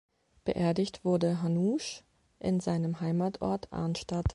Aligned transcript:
Beerdigt 0.45 1.05
wurde 1.05 1.43
Hanusch 1.43 2.03
in 2.39 2.59
seinem 2.59 3.01
Heimatort 3.01 3.71
Arnstadt. 3.71 4.25